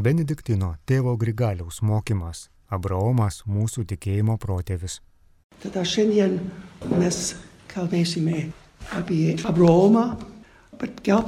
[0.00, 5.00] Benediktino tėvo Grigaliaus mokymas- Abraomas mūsų tikėjimo protėvis.
[5.60, 6.38] Tada šiandien
[6.96, 7.18] mes
[7.68, 8.46] kalbėsime
[8.96, 10.16] apie Abraomą,
[10.80, 11.26] bet gal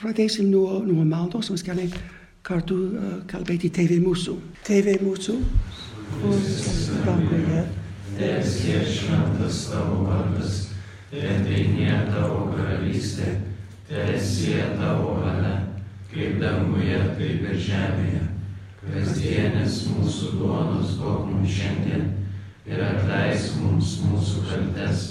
[0.00, 2.02] pradėsim nuo, nuo maldos, mes galime
[2.42, 4.36] kartu uh, kalbėti tėvė mūsų.
[4.66, 5.38] Tėvė mūsų,
[6.20, 7.64] kuris dangoje.
[8.18, 10.66] Teesie šventas tavo vardas,
[11.14, 13.38] teateinė tavo karalystė,
[13.88, 15.59] teesie tavo valia,
[16.10, 18.22] kaip danguje, taip ir žemėje.
[18.80, 22.06] Kasdienės mūsų duonos duok mums šiandien
[22.66, 25.02] ir atleisk mums mūsų kaltes,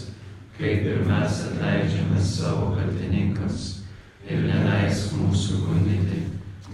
[0.57, 3.67] kaip ir mes atleidžiame savo kaltininkams.
[4.29, 6.19] Ir neleisk mūsų gundyti,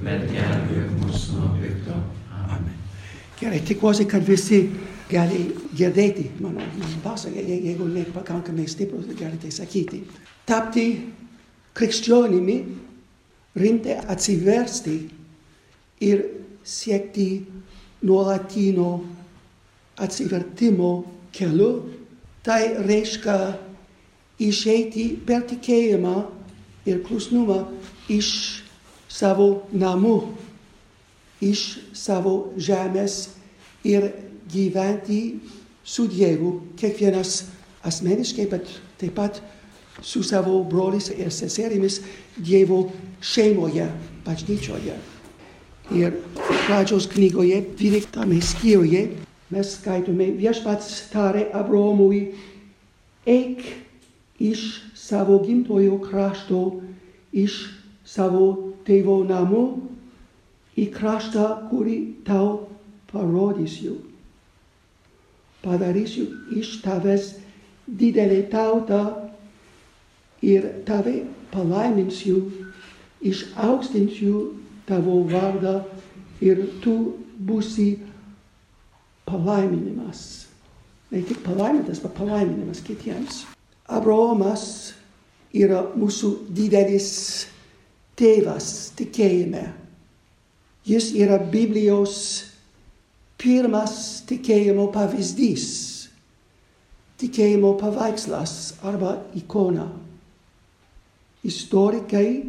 [0.01, 1.95] bet gelbėk mus nuo pikto.
[2.35, 2.73] Amen.
[3.39, 4.63] Gerai, tikiuosi, kad visi
[5.11, 6.59] gali girdėti mano,
[7.35, 10.01] je- jeigu nepakankamai stiprus, galite sakyti.
[10.45, 10.87] Tapti
[11.73, 12.57] krikščionimi
[13.55, 14.97] rimtai atsiversti
[16.01, 16.23] ir
[16.63, 17.45] siekti
[18.01, 19.03] nuolatino
[19.97, 21.85] atsivertimo keliu,
[22.43, 23.37] tai reiškia
[24.43, 26.15] išeiti per tikėjimą
[26.85, 27.63] ir klusnumą
[28.11, 28.29] iš
[29.09, 30.17] savo namų,
[31.41, 33.35] iš savo žemės
[33.87, 34.11] ir
[34.51, 35.39] gyventi
[35.85, 37.45] su Dievu, kiekvienas
[37.85, 38.69] asmeniškai, bet
[38.99, 39.39] taip pat
[40.01, 42.01] su savo broliais ir seserimis
[42.37, 43.87] Dievo šeimoje,
[44.25, 44.97] bažnyčioje.
[45.95, 46.17] Ir
[46.65, 49.07] pradžios knygoje, 12 skyriuje,
[49.53, 52.33] mes skaitome viešpats tarė Abraomui,
[53.25, 53.61] eik
[54.41, 56.81] iš savo gimtojo krašto,
[57.31, 57.59] iš
[58.05, 59.65] savo tėvo namų,
[60.75, 62.65] į kraštą, kurį tau
[63.11, 63.99] parodysiu.
[65.63, 67.35] Padarysiu iš tavęs
[67.87, 69.24] didelį tautą
[70.45, 71.23] ir tave
[71.53, 72.39] palaiminsiu,
[73.25, 74.41] išaukštinsiu
[74.85, 75.79] tavo vardą
[76.45, 77.95] ir tu būsi
[79.25, 80.45] palaiminimas.
[81.11, 83.45] Ne tik palaimintas, bet palaiminimas kitiems.
[83.89, 84.93] Abraomas
[85.53, 87.09] yra mūsų didelis
[88.19, 89.65] tėvas tikėjime.
[90.85, 92.17] Jis yra Biblijos
[93.41, 95.67] pirmas tikėjimo pavyzdys,
[97.21, 99.87] tikėjimo paveikslas arba ikona.
[101.45, 102.43] istorikai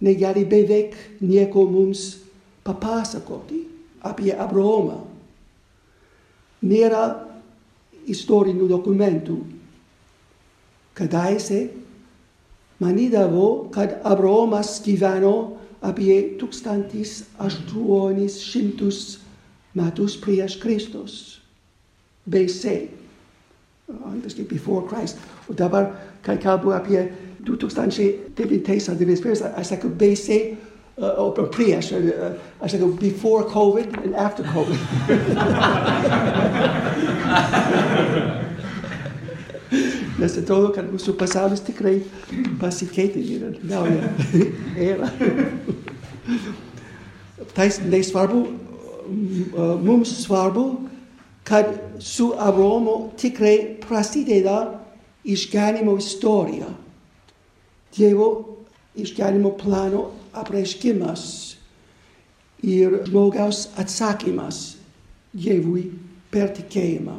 [0.00, 2.16] negali beveik nieko mums
[2.64, 3.66] papasakoti
[4.04, 5.04] apie Abraomą.
[6.66, 7.26] Nėra
[8.06, 9.36] istorinių dokumentų.
[10.96, 11.68] Kadaise
[12.80, 19.18] manydavo, kad Abraomas gyveno apie 1800
[19.76, 21.40] metus prieš Kristus.
[22.26, 22.88] BC,
[23.86, 25.16] angliškai before Christ.
[25.46, 25.94] O dabar,
[26.24, 27.12] kai kalbu apie
[27.46, 30.28] 2009 ar 2021, aš sakau BC,
[30.98, 32.00] uh, o prieš, uh,
[32.60, 34.80] aš sakau before COVID and after COVID.
[40.16, 41.98] Nes atrodo, kad mūsų pasaulis tikrai
[42.60, 44.08] pasikeitė ir nauja
[44.80, 45.10] era.
[47.56, 48.40] Tai nesvarbu,
[49.84, 50.64] mums svarbu,
[51.46, 51.68] kad
[52.00, 54.80] su Abraomu tikrai prasideda
[55.24, 56.70] išganimo istorija.
[57.96, 58.28] Dievo
[58.96, 61.22] išganimo plano apreiškimas
[62.62, 64.76] ir žmogaus atsakymas
[65.36, 65.90] Dievui
[66.32, 67.14] per tikėjimą.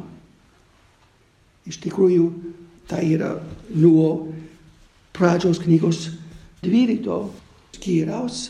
[1.70, 2.24] Iš tikrųjų,
[2.90, 3.36] tai yra
[3.78, 4.08] nuo
[5.14, 6.08] pradžios knygos
[6.64, 7.18] 12
[7.76, 8.40] skyriaus,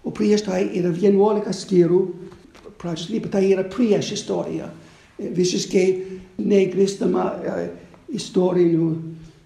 [0.00, 2.00] o prieš tai yra 11 skyrių
[2.80, 4.70] pradžios knygos, tai yra prieš istoriją.
[5.20, 5.86] Visiškai
[6.40, 7.64] negrįstama uh,
[8.08, 8.90] istorinių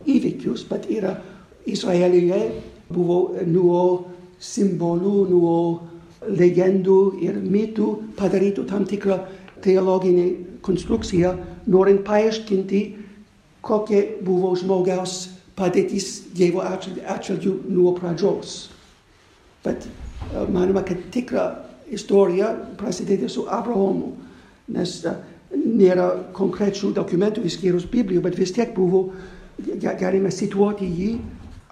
[0.06, 1.16] įvykius, bet yra
[1.70, 2.40] Izraelyje
[2.92, 3.82] buvo nuo
[4.42, 5.56] simbolių, nuo
[6.28, 7.88] legendų ir mitų
[8.18, 9.18] padarytų tam tikrą
[9.64, 10.26] teologinę
[10.64, 11.34] konstrukciją,
[11.68, 12.82] norint paaiškinti,
[13.64, 18.70] kokia buvo žmogaus padėtis Dievo atžvilgiu nuo pradžios.
[19.64, 21.46] Bet uh, manoma, kad tikra
[21.92, 24.12] istorija prasideda su Abraomu,
[24.74, 25.16] nes uh,
[25.54, 29.06] nėra konkrečių dokumentų išskyrus Biblijų, bet vis tiek buvo,
[29.80, 31.10] galime situuoti jį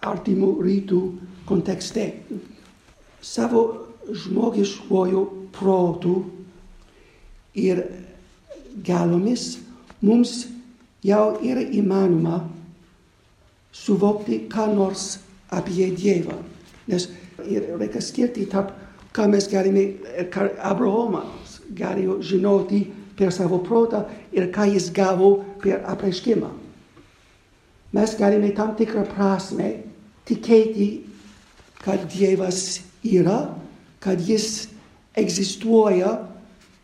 [0.03, 1.01] artimų rytų
[1.49, 2.09] kontekste.
[3.23, 3.63] Savo
[4.11, 5.23] žmogiškojų
[5.55, 6.17] protų
[7.59, 7.85] ir
[8.87, 9.59] galomis
[10.03, 10.47] mums
[11.05, 12.43] jau yra įmanoma
[13.73, 15.19] suvokti ką nors
[15.53, 16.39] apie Dievą.
[16.89, 17.09] Nes
[17.39, 18.73] reikia skirti tarp,
[19.13, 19.85] ką mes galime,
[20.33, 22.85] ką Abraomas galėjo žinoti
[23.17, 26.51] per savo protą ir ką jis gavo per apreiškimą.
[27.93, 29.92] Mes galime tam tikrą prasme
[30.29, 30.89] tikėti,
[31.83, 33.53] kad Dievas yra,
[34.03, 34.69] kad jis
[35.19, 36.17] egzistuoja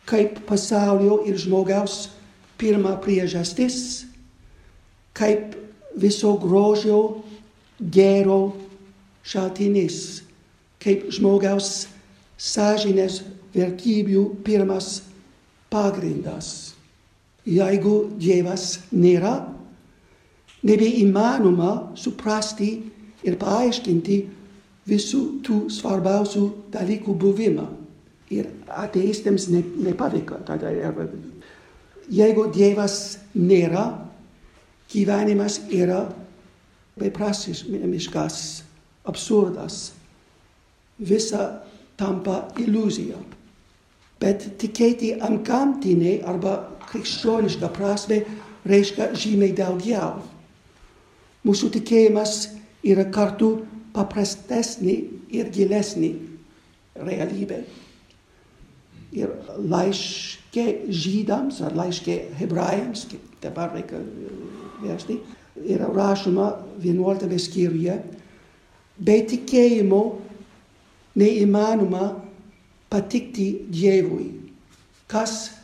[0.08, 2.08] kaip pasaulio ir žmogaus
[2.58, 4.06] pirma priežastis,
[5.14, 5.54] kaip
[5.98, 7.22] viso grožio
[7.78, 8.54] gero
[9.26, 10.22] šaltinis,
[10.82, 11.86] kaip žmogaus
[12.38, 13.22] sąžinės
[13.54, 15.02] vertybių pirmas
[15.70, 16.74] pagrindas.
[17.48, 19.48] Jeigu Dievas nėra,
[20.66, 22.70] nebeįmanoma suprasti
[23.26, 24.18] ir paaiškinti
[24.88, 27.66] visų tų svarbiausių dalykų buvimą.
[28.32, 30.42] Ir ateistams ne, nepavyko.
[30.48, 30.70] Tada,
[32.12, 33.86] jeigu Dievas nėra,
[34.92, 36.02] gyvenimas yra
[37.00, 38.42] beprasmiškas,
[39.08, 39.92] absurdas.
[40.98, 41.62] Visa
[41.98, 43.16] tampa iliuzija.
[44.18, 48.24] Bet tikėti antgamtinė arba krikščioniška prasme
[48.68, 50.18] reiškia žymiai daugiau.
[51.46, 53.52] Mūsų tikėjimas yra kartu
[53.94, 54.96] paprastesnė
[55.34, 56.12] ir gilesnė
[56.98, 57.62] realybė.
[59.18, 64.02] Ir laiškė žydams ar laiškė hebrajams, kaip dabar reikia
[64.82, 65.18] versti,
[65.64, 66.50] yra rašoma
[66.84, 67.96] 11 skyriuje,
[68.98, 70.02] be tikėjimo
[71.18, 72.10] neįmanoma
[72.92, 74.34] patikti Dievui.
[75.08, 75.54] Kas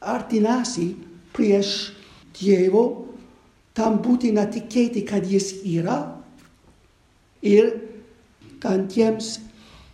[0.00, 0.94] artinasi
[1.36, 1.92] prieš
[2.36, 3.06] Dievo,
[3.76, 6.15] tam būtina tikėti, kad jis yra
[7.42, 7.72] ir
[8.60, 9.38] kad jiems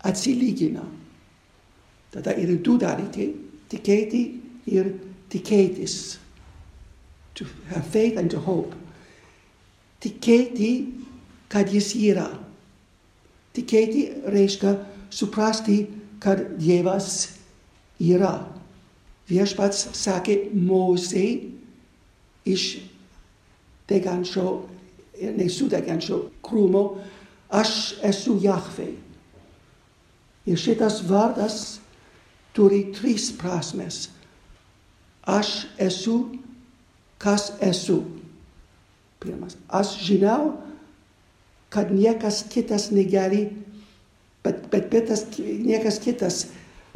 [0.05, 0.85] atsilygina.
[2.13, 3.33] Tada yra du dalykai-
[3.73, 4.23] tikėti
[4.67, 4.93] ir
[5.31, 6.19] tikėtis.
[7.35, 8.75] To have faith and to hope.
[10.01, 10.93] Tikėti,
[11.49, 12.29] kad jis yra.
[13.55, 14.77] Tikėti reiškia
[15.11, 15.87] suprasti,
[16.21, 17.39] kad Dievas
[18.01, 18.47] yra.
[19.29, 21.53] Viešpats sakė Mozei
[22.45, 22.81] iš
[23.89, 24.63] degančio
[25.21, 26.85] ir nesudegančio krūmo,
[27.53, 28.89] aš esu Jahve.
[30.49, 31.79] Ir šitas vardas
[32.57, 34.09] turi tris prasmes.
[35.23, 36.17] Aš esu,
[37.19, 38.03] kas esu.
[39.23, 40.57] Pirmas, aš žinau,
[41.71, 43.47] kad niekas kitas negali,
[44.43, 46.47] bet, bet, bet niekas kitas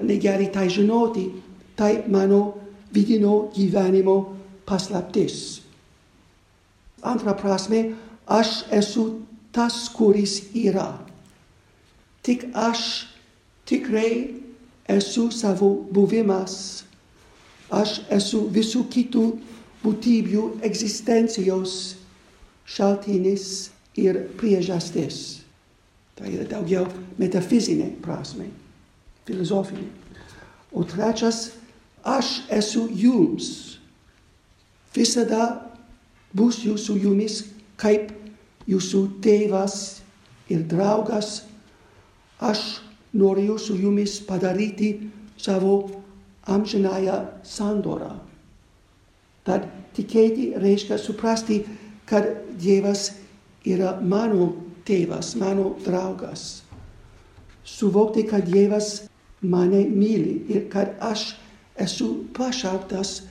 [0.02, 1.30] negali tai žinoti,
[1.76, 2.56] tai mano
[2.90, 4.34] vidinio gyvenimo
[4.66, 5.62] paslaptis.
[7.06, 7.94] Antra prasme,
[8.26, 9.25] aš esu
[9.56, 10.90] tas, kuris yra.
[12.20, 13.06] Tik aš
[13.64, 14.34] tikrai
[14.88, 16.84] esu savo buvimas.
[17.72, 19.24] Aš esu visų kitų
[19.82, 21.96] būtybių egzistencijos
[22.66, 25.46] šaltinis ir priežastis.
[26.16, 26.86] Tai yra daugiau
[27.18, 28.48] metafizinė prasme,
[29.26, 29.88] filosofinė.
[30.72, 31.50] O trečias,
[32.04, 33.78] aš esu jums.
[34.94, 35.66] Visada
[36.36, 37.42] būsiu su jumis
[37.80, 38.15] kaip
[38.70, 40.02] jūsų tėvas
[40.52, 41.44] ir draugas.
[42.40, 42.80] Aš
[43.16, 45.10] noriu su jumis padaryti
[45.40, 46.02] savo
[46.46, 48.12] amžinąją sandorą.
[49.46, 51.62] Tad tikėti reiškia suprasti,
[52.06, 52.26] kad
[52.58, 53.12] Dievas
[53.66, 54.52] yra mano
[54.86, 56.62] tėvas, mano draugas.
[57.66, 59.06] Suvokti, kad Dievas
[59.42, 61.34] mane myli ir kad aš
[61.78, 63.22] esu pašauktas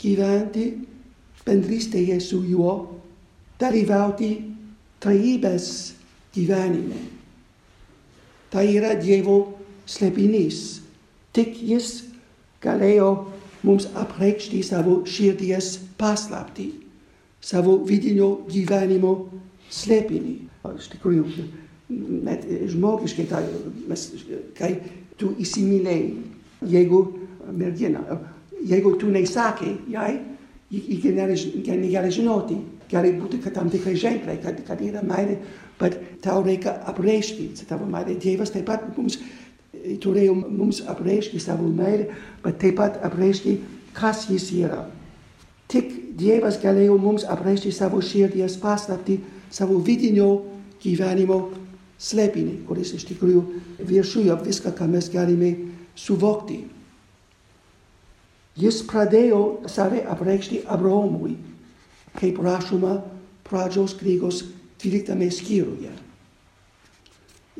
[0.00, 0.72] gyventi
[1.44, 2.74] bendrystėje su juo,
[3.60, 4.30] dalyvauti
[5.00, 5.94] taibes
[6.34, 7.00] divanime.
[8.50, 10.80] Taira dievo slepinis,
[11.30, 12.04] Tik iis
[12.62, 13.30] galeo
[13.62, 16.72] mums aprecti savo širdies paslapti,
[17.40, 19.30] savo vidinio divanimo
[19.70, 20.38] slepini.
[20.60, 21.30] Sti kurium,
[22.24, 23.44] met žmogis tai,
[23.88, 24.08] mes,
[24.58, 24.74] kai
[25.16, 26.16] tu isimilei,
[26.66, 27.18] jeigu
[27.52, 28.02] mergina,
[28.66, 30.18] jeigu tu nei sakei, jai,
[30.70, 32.58] i, i, i,
[32.90, 35.36] Gali būti, kad tam tikrai ženklai, kad, kad yra meilė,
[35.78, 38.16] bet tau reikia apreišti tavo meilę.
[38.20, 39.20] Dievas taip pat mums
[40.02, 42.10] turėjo mums apreišti savo meilę,
[42.44, 43.58] bet taip pat apreišti,
[43.96, 44.84] kas jis yra.
[45.70, 49.20] Tik Dievas galėjo mums apreišti savo širdies paslapti,
[49.50, 50.42] savo vidinio
[50.82, 51.38] gyvenimo
[52.00, 53.44] slėpinį, kuris iš tikrųjų
[53.86, 55.52] viršuja viską, ką mes galime
[55.96, 56.64] suvokti.
[58.60, 61.36] Jis pradėjo save apreikšti Abraomui,
[62.18, 63.00] kaip rašoma
[63.46, 64.44] pradžios knygos
[64.82, 65.92] 12 skyriuje.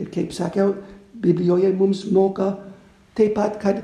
[0.01, 0.75] Ir kaip sakiau,
[1.15, 2.55] Biblijoje mums moka
[3.15, 3.83] taip pat, kad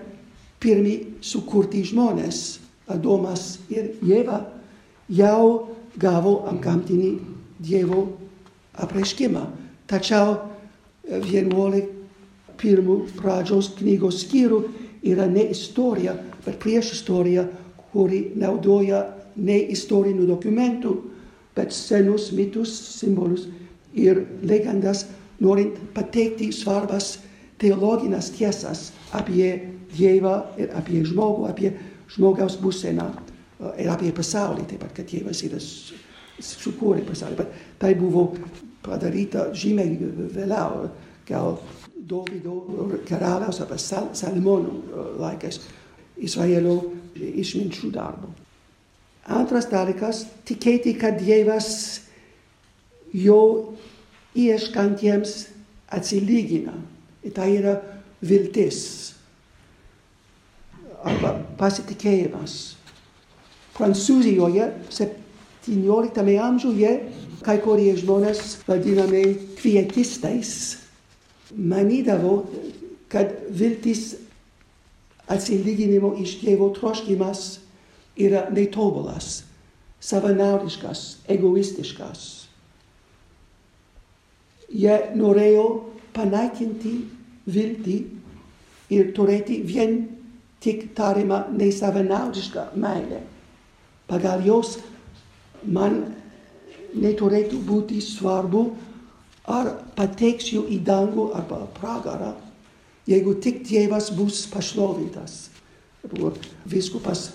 [0.63, 4.45] pirmi sukurti žmonės, Adomas ir Jėva,
[5.11, 7.17] jau gavo antgamtinį
[7.59, 8.05] Dievo
[8.79, 9.43] apreiškimą.
[9.91, 10.37] Tačiau
[11.07, 11.91] vienuolik
[12.61, 14.63] pirmų pradžios knygos skyrių
[15.07, 17.47] yra ne istorija, bet prieš istoriją,
[17.93, 19.03] kuri naudoja
[19.37, 20.95] ne istorinių dokumentų,
[21.57, 23.47] bet senus mitus, simbolius
[23.97, 25.07] ir legendas,
[25.41, 27.17] norint pateikti svarbas
[27.61, 31.71] teologinės tiesas apie Dievą ir apie žmogų, apie
[32.13, 33.07] žmogaus būseną
[33.81, 37.39] ir apie pasaulį, taip pat, kad Dievas yra sukūrė pasaulį.
[37.39, 38.27] Bet tai buvo
[38.85, 39.97] padaryta žymiai
[40.35, 40.91] vėliau,
[41.29, 41.57] gal
[42.07, 45.63] Dovydo karaliaus arba Sal Salimonų laikais
[46.23, 46.77] Izraelio
[47.17, 48.31] išminčių darbo.
[49.27, 51.69] antras tarikas tikėti, kad Dievas
[53.13, 53.75] jo
[54.37, 55.47] ieškantiems
[55.91, 56.75] atsilygina.
[57.35, 57.75] Tai yra
[58.23, 58.81] viltis
[61.07, 62.77] arba pasitikėjimas.
[63.77, 66.93] Prancūzijoje 17 amžiuje
[67.47, 70.79] kai kurie žmonės vadinami kvietistais
[71.55, 72.41] manydavo,
[73.13, 74.17] kad viltis
[75.31, 77.59] atsilyginimo iš Dievo troškimas
[78.17, 79.45] yra netobulas,
[80.01, 82.25] savanaudiškas, egoistiškas.
[84.73, 85.67] Jie norėjo
[86.17, 86.97] panaikinti
[87.47, 87.97] viltį
[88.97, 89.99] ir turėti vien
[90.63, 93.23] tik tariamą nesavanaudišką meilę.
[94.07, 94.79] Pagal jos
[95.63, 96.01] man
[96.97, 98.71] neturėtų būti svarbu,
[99.47, 102.33] ar pateksiu į dangų arba pragarą,
[103.07, 105.51] jeigu tik Dievas bus pašlovintas.
[106.07, 106.33] Buvo
[106.67, 107.31] viskupas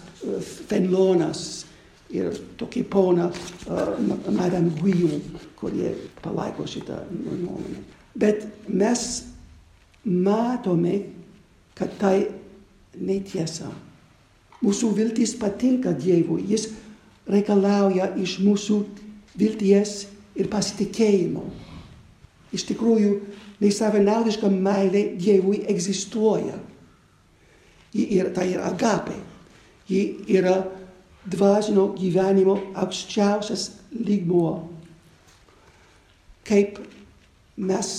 [0.69, 1.65] Fenlonas
[2.11, 3.95] ir tokia pona uh,
[4.31, 7.81] Madame Guillaume, kurie palaiko šitą nuomonę.
[8.15, 9.23] Bet mes
[10.03, 10.99] matome,
[11.77, 12.27] kad tai
[12.99, 13.71] netiesa.
[14.61, 16.67] Mūsų viltis patinka Dievui, jis
[17.29, 18.81] reikalauja iš mūsų
[19.39, 20.03] vilties
[20.37, 21.45] ir pasitikėjimo.
[22.51, 23.15] Iš tikrųjų,
[23.63, 26.59] nesavanaudiška meilė Dievui egzistuoja.
[27.95, 29.15] Yra, tai yra agapė.
[29.91, 30.55] Ji yra
[31.27, 34.53] dvasinio gyvenimo aukščiausias lygmuo.
[36.47, 36.79] Kaip
[37.59, 37.89] mes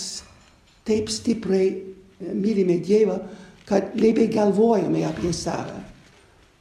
[0.88, 1.70] taip stipriai
[2.32, 3.18] mylime Dievą,
[3.68, 5.78] kad nebegalvojame apie save.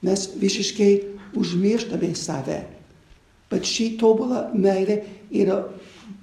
[0.01, 0.91] Mes visiškai
[1.37, 2.59] užmirštame save.
[3.51, 5.57] Bet ši tobula meilė yra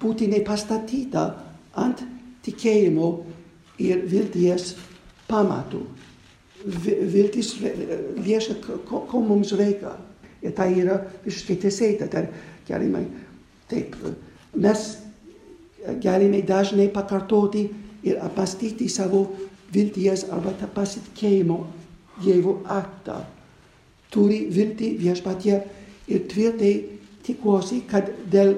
[0.00, 1.25] būtinai pastatyta
[1.79, 2.03] ant
[2.47, 3.11] tikėjimo
[3.83, 4.73] ir vilties
[5.29, 5.83] pamatų.
[6.68, 9.94] Viltis liečia, ko, ko mums reikia.
[10.44, 12.08] Ir tai yra visiškai teisėta.
[12.12, 12.26] Tai
[12.68, 13.04] galime,
[13.70, 13.96] taip,
[14.54, 14.84] mes
[16.02, 17.68] galime dažnai pakartoti
[18.06, 19.25] ir apmastyti savo
[19.72, 21.58] vilties arba pasitikėjimo
[22.18, 23.20] Dievo aktą.
[24.10, 25.58] Turi viltį viešpatie
[26.10, 26.72] ir tvirtai
[27.22, 28.56] tikiuosi, kad dėl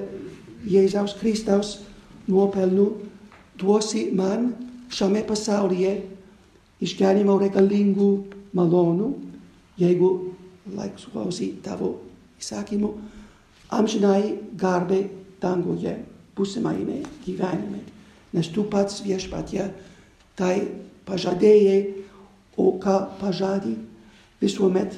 [0.65, 1.75] Jėzaus Kristaus
[2.25, 2.87] nuopelnų
[3.59, 4.51] duosi man
[4.89, 5.93] šiame pasaulyje
[6.81, 8.09] išganimo reikalingų
[8.57, 9.09] malonų,
[9.79, 10.11] jeigu
[10.75, 11.93] laiksuosi tavo
[12.41, 12.91] įsakymų,
[13.73, 15.03] amžinai garbė
[15.41, 15.95] danguje,
[16.37, 17.81] būsimajame gyvenime.
[18.31, 19.65] Nes tu pats viešpatie
[20.39, 20.55] tai
[21.07, 21.79] pažadėjai,
[22.57, 23.75] o ką pažadai,
[24.41, 24.97] visuomet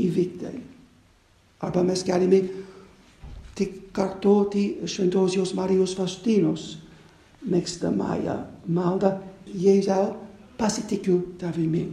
[0.00, 0.56] įvykdai.
[1.60, 2.40] Arba mes galime
[3.56, 6.78] tik kartoti šventosios Marijos Faustinos
[7.44, 8.36] mėgstamąją
[8.68, 9.16] maldą
[9.50, 10.14] Jėzau
[10.60, 11.86] pasitikiu tavimi.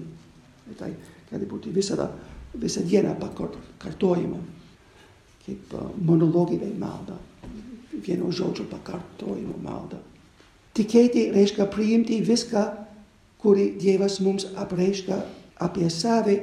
[0.77, 0.91] Tai
[1.31, 2.09] gali būti visada,
[2.57, 4.39] visą dieną pakartojama,
[5.45, 7.15] kaip monologinė malda,
[8.03, 10.00] vieno žodžio pakartojimo malda.
[10.77, 12.65] Tikėti reiškia priimti viską,
[13.41, 15.17] kurį Dievas mums apreiškia
[15.63, 16.38] apie save,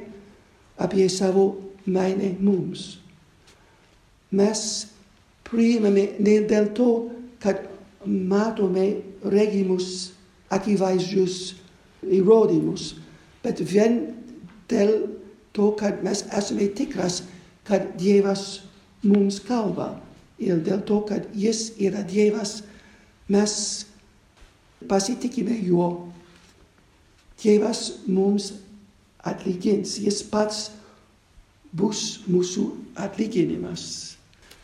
[0.80, 1.46] apie savo
[1.86, 2.96] meilę mums.
[4.34, 4.60] Mes
[5.46, 6.88] priimame ne dėl to,
[7.42, 7.62] kad
[8.04, 8.88] matome
[9.22, 10.14] regimus
[10.52, 11.54] akivaizdžius
[12.12, 12.94] įrodymus,
[13.44, 14.00] bet vien
[14.70, 14.94] dėl
[15.54, 17.22] to, kad mes esame tikras,
[17.64, 18.64] kad Dievas
[19.04, 19.94] mums kalba
[20.42, 22.62] ir dėl to, kad Jis yra Dievas,
[23.28, 23.54] mes
[24.88, 26.08] pasitikime juo.
[27.40, 28.52] Dievas mums
[29.24, 30.68] atlygins, Jis pats
[31.74, 32.68] bus mūsų
[33.00, 33.86] atlyginimas.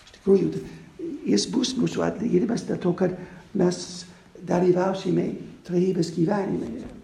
[0.04, 0.62] Iš tikrųjų,
[1.26, 3.16] jis bus mūsų atlyginimas dėl to, kad
[3.56, 4.06] mes
[4.46, 5.32] dalyvausime
[5.66, 6.99] trejybės gyvenime.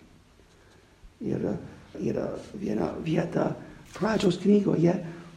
[1.24, 1.44] Ir
[2.00, 2.26] yra
[2.60, 3.50] viena vieta
[3.96, 4.92] pradžios knygoje,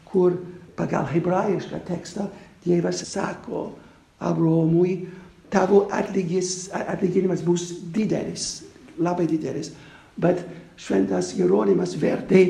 [0.10, 0.36] kur
[0.76, 2.28] pagal hebrajišką tekstą
[2.64, 3.70] Dievas sako
[4.20, 5.08] Abraomui,
[5.50, 8.66] tavo atlygis, atlyginimas bus didelis,
[9.00, 9.72] labai didelis.
[10.20, 10.44] Bet
[10.80, 12.42] šventas Jeronimas vertė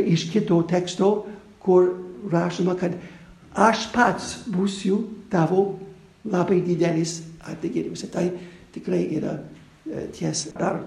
[0.00, 1.10] iš kito teksto,
[1.60, 1.90] kur
[2.32, 2.96] rašoma, kad
[3.52, 5.74] aš pats būsiu tavo
[6.24, 8.06] labai didelis atlyginimas.
[8.08, 8.30] Tai
[8.72, 9.36] tikrai yra
[10.16, 10.80] tiesa dar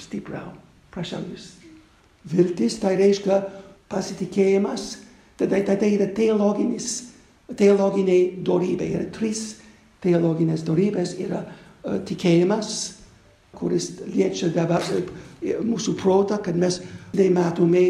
[0.00, 0.67] stipriau.
[0.94, 1.52] Prašau jūs.
[2.28, 3.42] Viltis tai reiškia
[3.88, 4.98] pasitikėjimas,
[5.40, 7.12] tada tai yra teologinis,
[7.56, 8.88] teologiniai dorybė.
[8.96, 9.58] Yra trys
[10.04, 11.14] teologinės dorybės.
[11.20, 12.98] Yra uh, tikėjimas,
[13.58, 14.84] kuris liečia dabar
[15.42, 16.80] mūsų protą, kad mes
[17.16, 17.84] nematome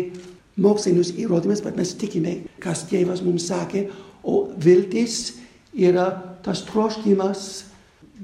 [0.59, 3.89] mokslinius įrodymus, bet mes tikime, kas tėvas mums sakė,
[4.23, 5.39] o viltis
[5.75, 6.11] yra
[6.45, 7.45] tas troškimas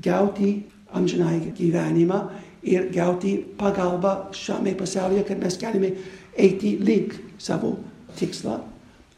[0.02, 0.64] gauti
[0.94, 2.20] amžinai gyvenimą
[2.64, 5.90] ir gauti pagalbą šiame pasaulyje, kad mes galime
[6.36, 7.76] eiti link savo
[8.18, 8.60] tikslą.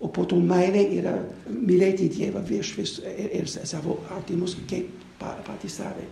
[0.00, 1.14] O po to meilė yra
[1.48, 6.04] mylėti Dievą virš vis ir, ir savo artimus kaip patys save.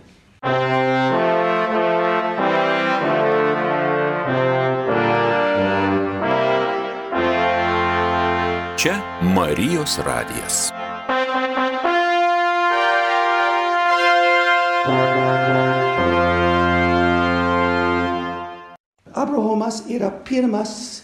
[8.81, 8.97] Čia
[9.35, 10.74] Marijos radijas.
[19.75, 21.01] Abraomas yra pirmas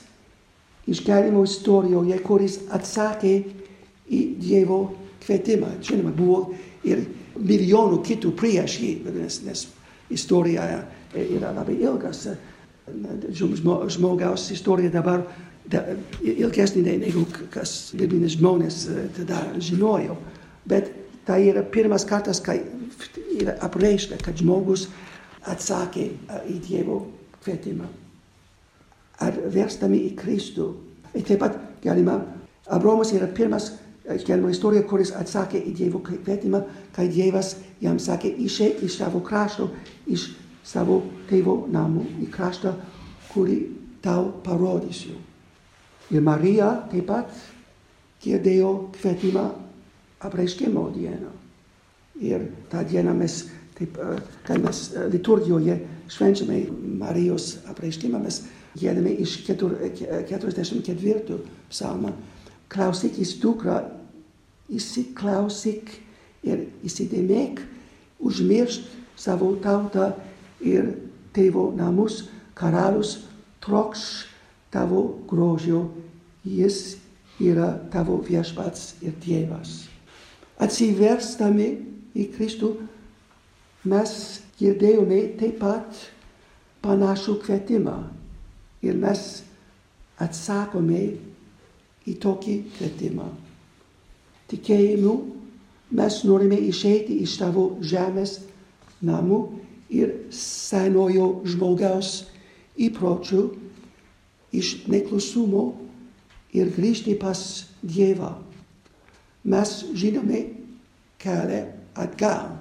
[0.88, 3.44] išgelimo istorijoje, kuris atsakė
[4.10, 5.78] į Dievo kvietimą.
[5.82, 7.06] Žinoma, buvo ir
[7.38, 9.68] milijonų kitų prieš jį, nes, nes
[10.10, 10.84] istorija
[11.16, 12.28] yra labai ilgas.
[13.32, 15.24] Žmogaus istorija dabar
[15.70, 15.86] da,
[16.22, 18.88] ilgesnė negu kas biblinis žmonės
[19.18, 20.18] tada žinojo.
[20.66, 20.92] Bet
[21.26, 22.60] tai yra pirmas kartas, kai
[23.38, 24.90] yra apreiškia, kad žmogus
[25.48, 26.10] atsakė
[26.50, 27.04] į Dievo
[27.44, 28.01] kvietimą.
[29.22, 30.68] Ar verstami į Kristų.
[31.14, 32.20] Ir taip pat galima,
[32.72, 33.72] Abraomas yra pirmas
[34.10, 36.64] iškelimo istorija, kuris atsakė į Dievo kvietimą,
[36.96, 39.70] kai Dievas jam sakė, išeik iš savo krašto,
[40.10, 40.32] iš
[40.66, 42.74] savo tėvo namų, į kraštą,
[43.32, 43.60] kurį
[44.04, 45.18] tau parodysiu.
[46.12, 47.32] Ir Marija taip pat
[48.22, 49.46] girdėjo kvietimą
[50.22, 51.32] apreiškimo dieną.
[52.22, 53.46] Ir tą dieną mes,
[53.78, 53.98] taip,
[54.46, 54.82] kai mes
[55.14, 55.78] liturgijoje
[56.12, 56.66] švenčiame
[57.00, 58.44] Marijos apreiškimą, mes
[58.78, 61.38] giedame iš 44
[61.70, 62.12] psalmą.
[62.72, 63.84] Klausykis dukra,
[64.72, 65.92] įsiklausyk
[66.48, 67.60] ir įsidėmėk,
[68.24, 68.82] užmiršk
[69.20, 70.14] savo tautą
[70.64, 70.94] ir
[71.36, 73.18] tėvo namus, karalius
[73.64, 74.28] trokš
[74.72, 75.90] tavo grožio,
[76.48, 76.98] jis
[77.42, 79.88] yra tavo viešpats ir Dievas.
[80.62, 81.68] Atsiverstami
[82.16, 82.72] į Kristų
[83.92, 84.16] mes
[84.62, 86.04] girdėjome taip pat
[86.86, 87.98] panašų kvietimą
[88.82, 89.44] ir mes
[90.22, 91.02] atsakome
[92.08, 93.28] į tokį kvietimą.
[94.52, 95.14] Tikėjimu
[95.98, 98.40] mes norime išeiti iš tavo žemės
[99.06, 99.42] namų
[99.92, 102.28] ir senojo žmogaus
[102.82, 103.44] įpročių,
[104.56, 105.66] iš neklusumo
[106.56, 108.36] ir grįžti pas Dievą.
[109.48, 110.44] Mes žinome
[111.22, 111.64] kelią
[111.98, 112.60] atgal.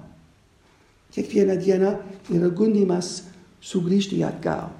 [1.12, 1.90] Kiekvieną dieną
[2.32, 3.26] yra gundimas
[3.60, 4.70] sugrįžti atgal.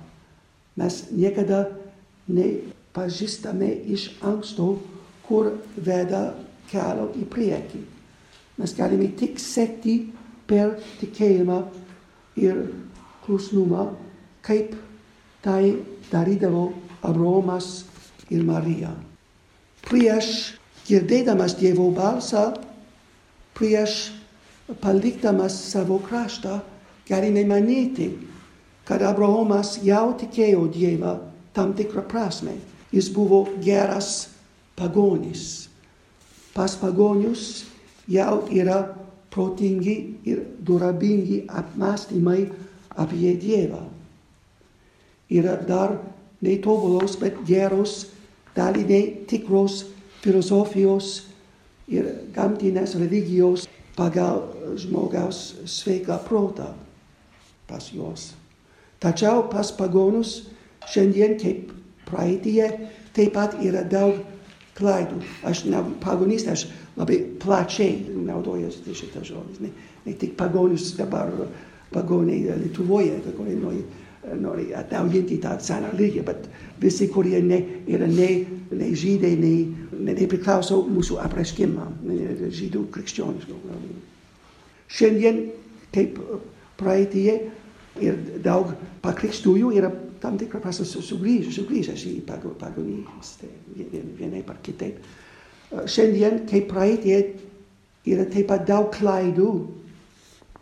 [0.80, 1.66] Mes niekada
[2.32, 4.78] nepažįstame iš anksto,
[5.26, 6.30] kur veda
[6.70, 7.80] kelio į priekį.
[8.60, 9.98] Mes galime tik sekti
[10.48, 11.58] per tikėjimą
[12.40, 12.62] ir
[13.26, 13.90] klusnumą,
[14.44, 14.72] kaip
[15.44, 15.76] tai
[16.10, 16.70] darydavo
[17.06, 17.84] Abraomas
[18.32, 18.90] ir Marija.
[19.84, 20.56] Prieš
[20.88, 22.50] girdėdamas Dievo balsą,
[23.56, 24.10] prieš
[24.82, 26.60] palikdamas savo kraštą,
[27.08, 28.10] galime manyti,
[28.88, 31.18] kad Abraomas jau tikėjo Dievą
[31.54, 32.56] tam tikrą prasme.
[32.90, 34.28] Jis buvo geras
[34.78, 35.68] pagonis.
[36.54, 37.64] Pas pagonius
[38.10, 38.82] jau yra
[39.30, 42.48] protingi ir durabingi apmąstymai
[42.98, 43.84] apie Dievą.
[45.30, 45.94] Yra dar
[46.42, 48.08] netobulos, bet geros
[48.56, 49.84] daliniai tikros
[50.24, 51.30] filosofijos
[51.90, 54.42] ir gamtinės religijos pagal
[54.80, 56.72] žmogaus sveiką protą
[57.70, 58.39] pas juos.
[59.00, 60.50] Tačiau pas pagonus
[60.90, 61.72] šiandien kaip
[62.08, 62.66] praeitie
[63.16, 64.20] taip pat yra daug
[64.76, 65.20] klaidų.
[65.46, 66.66] Aš ne pagonistė, aš
[66.98, 69.64] labai plačiai naudojasi šitą žodį.
[69.64, 69.72] Ne,
[70.06, 71.32] ne tik pagonus dabar
[71.94, 73.82] pagoniai Lietuvoje, kurie nori,
[74.40, 76.46] nori atnaujinti tą seną religiją, bet
[76.82, 77.60] visi, kurie ne,
[77.90, 78.28] yra ne,
[78.70, 79.54] ne žydai, ne,
[79.96, 81.96] ne, nepriklauso mūsų apreiškimam,
[82.60, 83.58] žydų krikščioniškų.
[84.90, 85.42] Šiandien
[85.94, 86.18] kaip
[86.80, 87.40] praeitie
[88.02, 88.72] ir daug
[89.04, 93.48] pakrikštųjų yra tam tikrą prasme sugrįžę, sugrįžęs į pagonystę
[94.18, 94.98] vienaip ar kitaip.
[95.70, 97.20] Šiandien, kaip praeitie,
[98.04, 99.52] yra taip pat daug klaidų,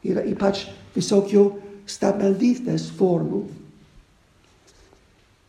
[0.06, 1.46] yra ypač visokių
[1.88, 3.46] stabmeldystės formų.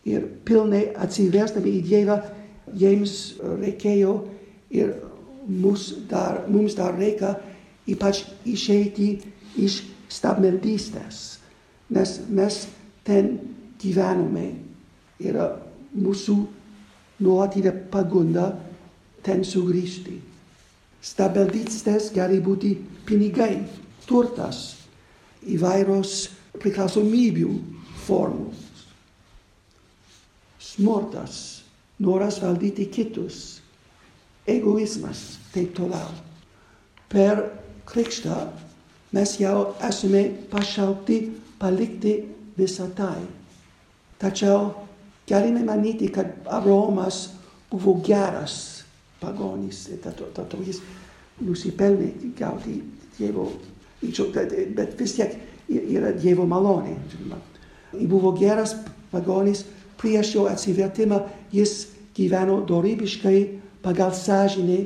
[0.09, 2.17] Ir pilnai atsiverstami į Dievą,
[2.79, 4.15] jiems reikėjo
[4.73, 4.95] ir
[5.49, 7.35] mums dar, mums dar reikia
[7.89, 9.17] ypač išeiti
[9.59, 11.38] iš stabmeldystės,
[11.89, 12.61] nes mes
[13.07, 13.35] ten
[13.81, 14.47] gyvenome
[15.19, 15.49] yra
[15.95, 16.35] mūsų
[17.23, 18.51] nuolatinė pagunda
[19.25, 20.19] ten sugrįžti.
[21.03, 22.73] Stabmeldystės gali būti
[23.07, 23.63] pinigai,
[24.07, 24.79] turtas,
[25.47, 27.53] įvairios priklausomybių
[28.05, 28.49] formų.
[30.59, 31.63] Smurtas,
[31.99, 33.59] noras valdyti kitus,
[34.47, 36.11] egoizmas, taip toliau.
[37.09, 37.45] Per
[37.89, 38.37] krikštą
[39.15, 41.21] mes jau esame pašaukti
[41.59, 42.15] palikti
[42.57, 43.21] visą tai.
[44.19, 44.71] Tačiau
[45.29, 47.29] galime manyti, kad Abraomas
[47.71, 48.83] buvo geras
[49.19, 50.81] pagonis, tato jis
[51.43, 52.79] nusipelnė gauti
[53.19, 53.49] Dievo,
[54.75, 55.35] bet vis tiek
[55.69, 56.95] yra Dievo malonė.
[58.07, 58.75] Buvo geras
[59.11, 59.65] pagonis,
[59.99, 63.39] prieš jo atsivertimą jis gyveno dorybiškai
[63.83, 64.85] pagal sąžinę,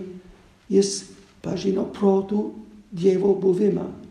[0.69, 1.03] jis
[1.41, 2.51] pažino protų
[2.93, 4.02] Dievo buvimą.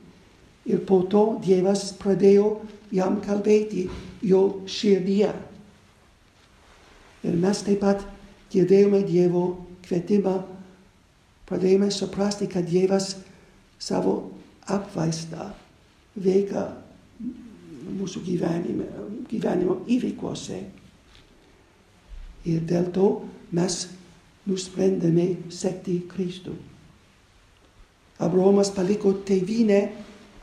[0.69, 2.61] Ir po to Dievas pradėjo
[2.95, 3.89] jam kalbėti
[4.23, 5.33] jo širdyje.
[7.27, 8.05] Ir mes taip pat
[8.53, 9.45] girdėjome Dievo
[9.87, 10.37] kvietimą,
[11.49, 13.17] pradėjome suprasti, kad Dievas
[13.83, 14.31] savo
[14.71, 15.51] apvaizdą
[16.15, 16.69] veikia
[17.99, 18.87] mūsų gyvenime,
[19.31, 20.61] gyvenimo įvykiuose.
[22.47, 23.09] Ir dėl to
[23.55, 23.85] mes
[24.47, 26.55] nusprendėme sekti Kristų.
[28.23, 29.81] Abraomas paliko tėvynę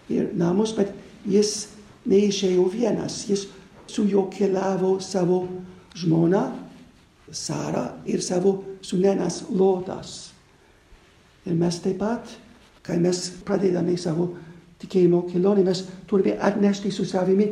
[0.09, 0.93] ir namus, bet
[1.27, 1.69] jis
[2.09, 3.23] neišėjo vienas.
[3.29, 3.47] Jis
[3.89, 5.45] su juo keliavo savo
[5.97, 6.47] žmoną,
[7.31, 10.31] Sara ir savo sunenas Lotas.
[11.45, 12.31] Ir mes taip pat,
[12.81, 14.31] kai mes pradedame savo
[14.81, 17.51] tikėjimo kelionę, mes turime atnešti su savimi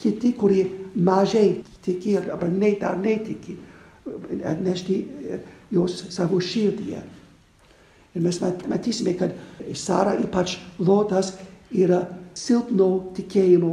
[0.00, 3.58] kiti, kurie mažai tiki arba ne dar netiki,
[4.48, 4.98] atnešti
[5.74, 7.02] juos savo širdyje.
[8.14, 9.34] Ir mes matysime, kad
[9.76, 11.34] Sara, ypač Lotas,
[11.74, 12.04] yra
[12.38, 13.72] silpno tikėjimo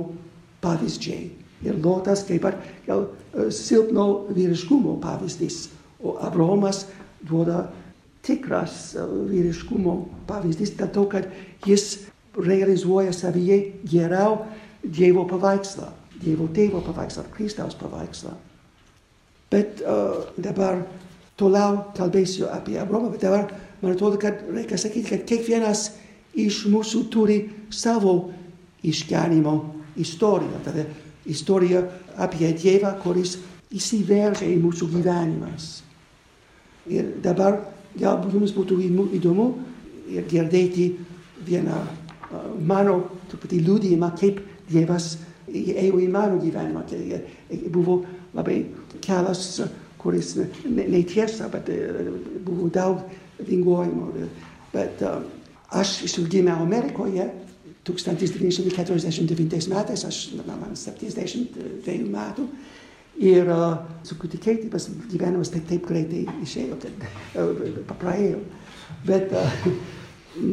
[0.63, 1.29] pavyzdžiai.
[1.65, 2.99] Ir Lotas kaip pat jau
[3.53, 5.69] silpno vyriškumo pavyzdys.
[6.03, 6.86] O Abraomas
[7.25, 7.65] duoda
[8.25, 8.95] tikras
[9.29, 9.95] vyriškumo
[10.27, 11.29] pavyzdys dėl to, kad
[11.65, 12.05] jis
[12.36, 14.43] realizuoja savyje geriau
[14.86, 15.88] Dievo paveikslą,
[16.21, 18.36] Dievo tėvo paveikslą, Kristaus paveikslą.
[19.49, 20.84] Bet uh, dabar
[21.39, 23.47] toliau kalbėsiu apie Abraomą, bet dabar
[23.81, 25.88] man atrodo, kad reikia sakyti, kad kiekvienas
[26.35, 27.39] iš mūsų turi
[27.73, 28.15] savo
[28.85, 29.55] išganimo
[29.97, 30.61] istoriją.
[30.65, 30.85] Tada
[31.25, 31.83] istorija
[32.21, 33.37] apie Dievą, kuris
[33.75, 35.81] įsiveržia į mūsų gyvenimas.
[36.91, 37.63] Ir dabar
[37.97, 38.77] galbūt jums būtų
[39.17, 39.47] įdomu
[40.11, 40.91] ir girdėti
[41.45, 42.99] vieną uh, mano
[43.31, 45.15] truputį liūdėjimą, kaip Dievas
[45.49, 46.83] ėjo į mano gyvenimą.
[47.73, 48.03] Buvo
[48.35, 48.65] labai
[49.01, 49.61] kelias,
[50.01, 51.69] kuris netiesa, bet
[52.45, 53.01] buvo daug
[53.45, 54.11] vingojimo.
[54.73, 55.23] Bet uh,
[55.71, 55.97] aš
[56.30, 57.30] gimęs Amerikoje
[57.86, 62.47] 1949 metais, aš, man 72 metų.
[63.15, 67.06] Ir uh, bet gyvenimas taip, taip greitai išėjo, kad
[67.39, 68.41] uh, praėjo.
[69.08, 69.69] Bet uh,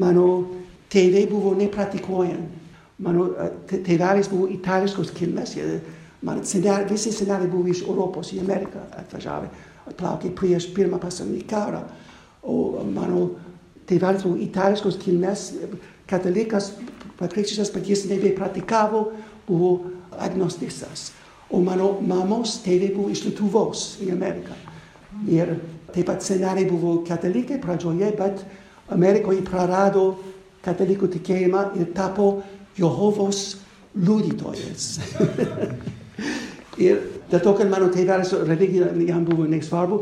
[0.02, 0.26] mano
[0.92, 2.60] tėvai buvo nepratikuojant.
[3.02, 3.32] Mano
[3.66, 5.56] tėvelis buvo itališkos kilmės.
[6.22, 9.48] Man senel, visi seneliai buvo iš Europos į Ameriką atvažiavę.
[9.98, 11.80] Plaukė prieš pirmą pasaulinį karą.
[12.46, 13.24] O mano
[13.92, 15.46] tėvelis buvo itališkos kilmės,
[16.10, 16.72] katalikas,
[17.20, 19.10] pakrikštytas, bet jis nebepratikavo,
[19.46, 19.72] buvo
[20.18, 21.10] agnostisas.
[21.52, 24.56] O mano mamos tėvai buvo iš Lietuvos į Ameriką.
[25.28, 25.56] Ir
[25.92, 28.44] taip pat seneliai buvo katalikai pradžioje, bet
[28.92, 30.06] Amerikoje prarado
[30.64, 32.42] katalikų tikėjimą ir tapo
[32.78, 33.58] Jehovos
[33.92, 34.96] liudytojas.
[36.86, 40.00] ir dėl to, kad mano tėvelis religija jam buvo nesvarbu,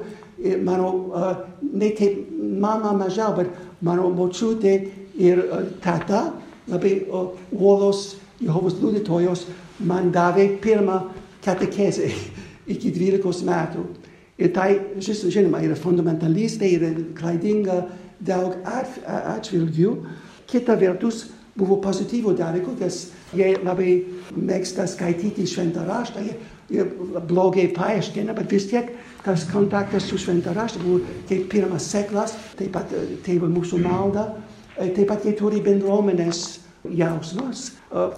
[0.65, 1.33] mano, uh,
[1.73, 2.23] ne kaip
[2.61, 3.51] mama mažiau, bet
[3.87, 4.75] mano močiutė
[5.21, 6.29] ir uh, tata,
[6.71, 7.01] labai
[7.53, 9.47] uolos Jehovos liudytojos,
[9.85, 11.01] man davė pirmą
[11.45, 12.09] katekezę
[12.75, 13.85] iki 12 metų.
[14.41, 14.71] Ir tai,
[15.05, 17.83] žinoma, yra fundamentalistė, yra klaidinga
[18.25, 19.93] daug atžvilgių.
[20.49, 21.27] Kita vertus,
[21.59, 23.03] buvo pozityvų dalykų, nes
[23.37, 23.99] jie labai
[24.37, 26.25] mėgsta skaityti šventą raštą,
[26.71, 26.87] jie
[27.29, 28.89] blogai paaiškina, bet vis tiek
[29.25, 32.93] tas kontaktas su šventą raštą buvo kaip pirmas seklas, taip pat
[33.27, 34.27] tėvo mūsų malda,
[34.79, 36.61] taip pat jie turi bendruomenės
[36.97, 37.71] jausmas.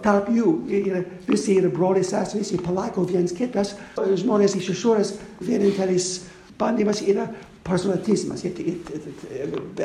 [0.04, 6.12] Tarp jų yra, visi yra broliai seserys, jie palaiko viens kitas, žmonės iš išorės vienintelis
[6.60, 7.26] bandymas yra
[7.66, 8.44] personalizmas,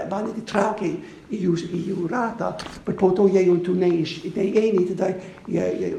[0.09, 0.91] bandyti traukia
[1.31, 2.51] į jų, į jų ratą,
[2.85, 5.13] bet po to jeigu tu neįeini, tada
[5.47, 5.93] jie, jie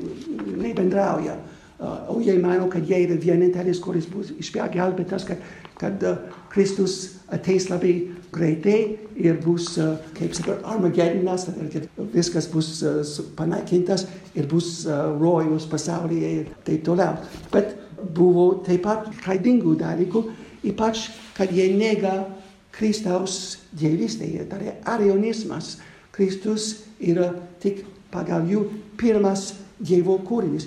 [0.58, 1.38] nebendrauja.
[1.38, 5.42] Uh, o jie mano, kad jie yra vienintelis, kuris bus išgelbėtas, kad,
[5.78, 6.16] kad uh,
[6.50, 7.92] Kristus ateis labai
[8.34, 8.78] greitai
[9.18, 13.02] ir bus, uh, kaip sakau, Armagedonas, kad viskas bus uh,
[13.38, 14.86] panaikintas ir bus
[15.20, 17.20] rojus pasaulyje ir taip toliau.
[17.54, 17.76] Bet
[18.14, 20.24] buvo taip pat klaidingų dalykų,
[20.70, 22.24] ypač kad jie nega
[22.74, 24.26] Kristaus dievystę.
[24.50, 25.76] Tai yra arionizmas.
[26.12, 27.30] Kristus yra
[27.62, 28.66] tik pagal jų
[28.98, 30.66] pirmas Dievo kūrinys.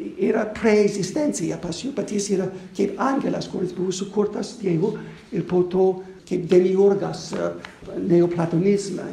[0.00, 4.94] E, Yra preexistencija pas jų, bet jis yra kaip angelas, kuris buvo sukurtas Dievu
[5.32, 5.90] ir po to
[6.28, 7.52] kaip demiurgas e,
[7.98, 9.12] neoplatonizmai.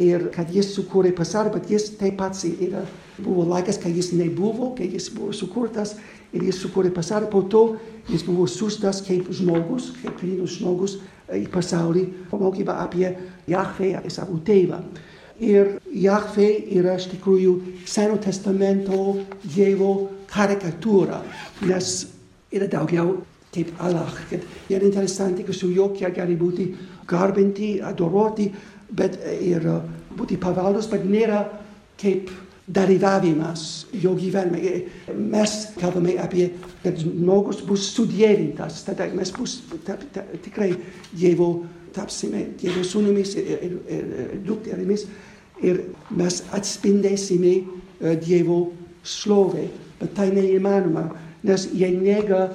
[0.00, 2.84] Ir kad jis sukūrė pasaulį, bet jis taip pat yra,
[3.20, 5.96] buvo laikas, kai jis nebuvo, kai jis buvo sukurtas
[6.32, 7.64] ir jis sukūrė pasaulį, po to
[8.08, 10.96] jis buvo siūstas kaip žmogus, kaip klinus žmogus
[11.34, 13.10] į pasaulį, pamokymą apie
[13.50, 14.80] Jahve, apie savo tėvą.
[15.40, 17.54] Ir Jahve yra iš tikrųjų
[17.88, 21.20] Seno testamento Dievo karikatūra,
[21.66, 21.94] nes
[22.54, 23.18] yra daugiau
[23.50, 26.68] kaip Allah, kad yra interesanti, kad su juo kiek gali būti
[27.10, 28.46] garbinti, adoroti,
[28.94, 29.66] bet ir
[30.14, 31.42] būti pavaldus, bet nėra
[32.00, 32.30] kaip
[32.70, 33.64] dalyvavimas
[33.98, 34.84] jo gyvenime.
[35.18, 36.52] Mes kalbame apie,
[36.84, 40.70] kad žmogus bus sudėvintas, tada mes bus ta, ta, tikrai
[41.10, 41.50] Dievo
[41.94, 45.08] tapsime Dievo sūnumis ir, ir, ir, ir dukterimis
[45.66, 45.82] ir
[46.14, 47.56] mes atspindėsime
[48.22, 48.60] Dievo
[49.04, 49.66] šlovę,
[50.00, 51.08] bet tai neįmanoma,
[51.46, 52.48] nes jie nega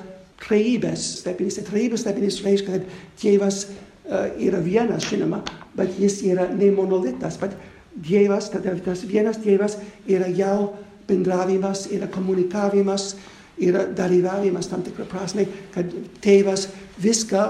[0.43, 1.61] trejybės slėpinys.
[1.67, 5.41] Trejybės slėpinys reiškia, kad Dievas uh, yra vienas, žinoma,
[5.77, 7.55] bet jis yra ne monolitas, bet
[7.95, 9.77] Dievas, tada tas vienas Dievas
[10.07, 10.73] yra jau
[11.07, 13.13] bendravimas, yra komunikavimas,
[13.61, 16.67] yra dalyvavimas tam tikrą prasme, kad tėvas
[17.01, 17.45] viską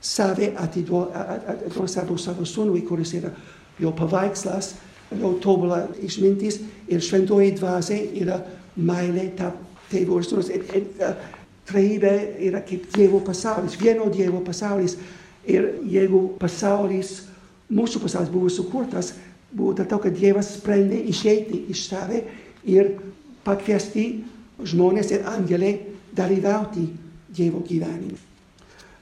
[0.00, 1.56] save atiduoda
[1.90, 3.32] savo, savo sūnui, kuris yra
[3.80, 4.74] jo paveikslas,
[5.18, 8.38] jo tobula išmintis ir šventoji dvasia yra
[8.80, 9.58] meilė tarp
[9.90, 10.50] tėvo ir sūnus.
[11.70, 12.12] Trejybė
[12.48, 14.96] yra kaip Dievo pasaulis, vieno Dievo pasaulis.
[15.46, 17.28] Ir jeigu pasaulis,
[17.72, 19.14] mūsų pasaulis buvo sukurtas,
[19.52, 22.24] buvo dėl to, kad Dievas sprendė išeiti iš save
[22.68, 22.96] ir
[23.46, 24.08] pakviesti
[24.66, 25.76] žmonės ir angelai
[26.16, 26.88] dalyvauti
[27.30, 28.18] Dievo gyvenime.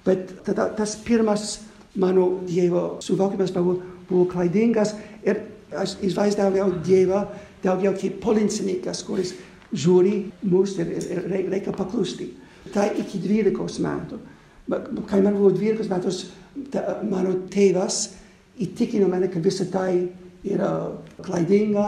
[0.05, 1.59] Bet tada tas pirmas
[1.97, 7.27] mano Dievo suvokimas buvo, buvo klaidingas ir aš įsivaizdavau Dievą
[7.65, 9.35] daugiau kaip policininkas, kuris
[9.73, 10.15] žiūri
[10.49, 12.31] mus ir, ir, ir reikia paklusti.
[12.73, 14.19] Tai iki 12 metų.
[15.09, 16.25] Kai man buvo 12 metus,
[16.73, 18.15] ta, mano tėvas
[18.61, 20.09] įtikino mane, kad visa tai
[20.45, 20.73] yra
[21.25, 21.87] klaidinga,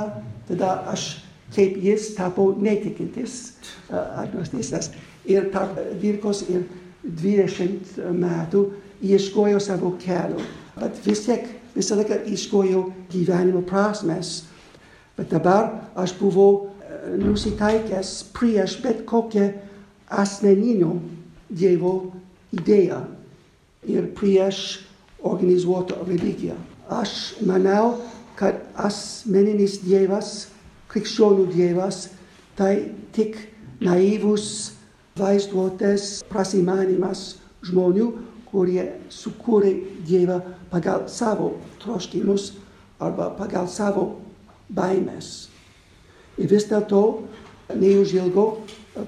[0.49, 1.11] tada aš
[1.55, 3.57] kaip jis tapo netikintis
[3.91, 4.91] agnostistas.
[5.29, 6.65] Ir tarp 12 ir
[7.05, 8.65] 20 metų
[9.05, 10.41] ieškojo savo kelio.
[10.77, 14.45] Bet vis tiek visą laiką ieškojau gyvenimo prasmes.
[15.17, 16.70] Bet dabar aš buvau
[17.19, 19.51] nusiteikęs prieš bet kokią
[20.11, 20.99] asmeninio
[21.51, 22.13] Dievo
[22.55, 23.01] idėją
[23.91, 24.81] ir prieš
[25.27, 26.55] organizuotą religiją.
[26.91, 28.01] Aš manau,
[28.39, 30.49] kad asmeninis Dievas,
[30.91, 32.09] krikščionių Dievas,
[32.59, 33.37] tai tik
[33.83, 34.73] naivus
[35.19, 38.09] vaizduotės prasimanimas žmonių,
[38.51, 39.75] kurie sukūrė
[40.07, 42.53] Dievą pagal savo troškimus
[43.01, 44.07] arba pagal savo
[44.71, 45.49] baimės.
[46.41, 47.03] Vis dėlto
[47.77, 48.47] neužilgo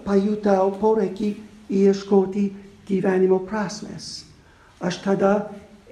[0.05, 1.31] pajutau poreikį
[1.73, 2.45] ieškoti
[2.89, 4.25] gyvenimo prasmes.
[4.83, 5.33] Aš tada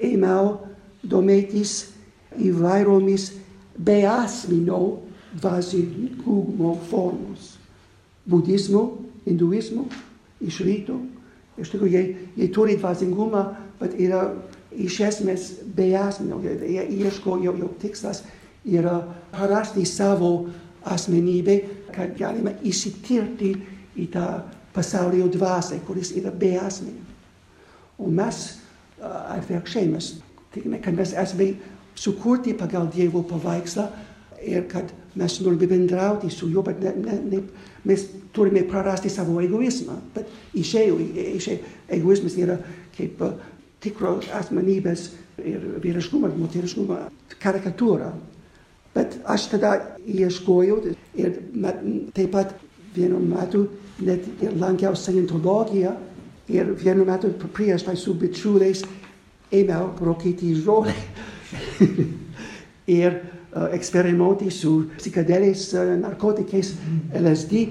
[0.03, 0.59] ėmiau
[1.07, 1.93] domėtis
[2.37, 3.31] įvairiomis
[3.79, 5.01] beasminio
[5.41, 7.57] dvasingumo formos.
[8.29, 8.85] Budizmu,
[9.25, 9.87] hinduizmu,
[10.45, 10.99] iš rytų.
[11.61, 12.03] Iš tikrųjų, jie,
[12.37, 13.45] jie turi dvasingumą,
[13.81, 14.31] bet yra
[14.71, 16.41] iš esmės beasminio.
[16.45, 18.23] Jie ieško, jo, jo tikslas
[18.65, 19.01] yra
[19.33, 20.51] parasti savo
[20.85, 21.57] asmenybę,
[21.95, 23.53] kad galime įsitirti
[24.01, 24.27] į tą
[24.75, 27.05] pasaulio dvasę, kuris yra beasmenio.
[28.01, 28.61] O mes
[29.01, 30.15] atvirkščiai, mes
[30.55, 31.53] tikime, kad mes esame
[31.99, 33.89] sukurti pagal Dievo paveikslą
[34.47, 37.43] ir kad mes norime bendrauti su juo, bet ne, ne, ne,
[37.85, 39.99] mes turime prarasti savo egoizmą.
[40.15, 40.97] Bet išėjau,
[41.37, 42.57] išėjau, egoizmas yra
[42.97, 43.35] kaip uh,
[43.81, 46.99] tikro asmenybės ir vyriškumo, moteriškumo
[47.41, 48.13] karikatūra.
[48.95, 50.81] Bet aš tada ieškojau
[51.15, 51.37] ir
[52.15, 52.55] taip pat
[52.95, 53.69] vienu metu
[54.03, 55.93] net ir lankiau scientologiją
[56.51, 58.83] ir vienu metu prieš tai su bičiuliais
[59.55, 60.95] ėmiau rokyti žolę
[63.01, 66.75] ir uh, eksperimentai su psichedeliais, uh, narkotikais,
[67.15, 67.67] LSD,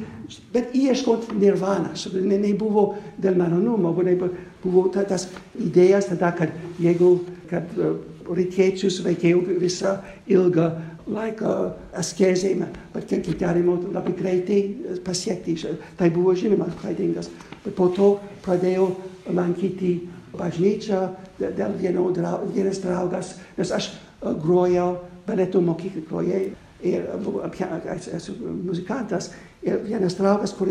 [0.54, 1.96] bet ieškot nirvaną.
[2.20, 3.94] Ne, nebuvo dėl malonumo,
[4.64, 7.18] buvo ta, tas idėjas tada, kad jeigu
[7.50, 7.98] kad, uh,
[8.30, 9.98] rytiečius reikėjo visą
[10.30, 10.70] ilgą
[11.10, 11.54] laiką
[11.98, 14.60] askezėjimą, bet kiek galima labai greitai
[15.06, 15.58] pasiekti.
[15.98, 17.32] Tai buvo žinoma klaidingas.
[17.66, 18.12] Bet po to
[18.46, 18.92] pradėjau
[19.34, 19.98] lankyti
[20.38, 21.02] bažnyčią
[21.40, 22.10] dėl vieno,
[22.54, 23.92] vienas draugas, nes aš
[24.22, 26.42] grojau baleto mokykloje
[26.84, 27.08] ir
[28.16, 29.32] esu muzikantas.
[29.60, 30.70] Ir vienas draugas, kur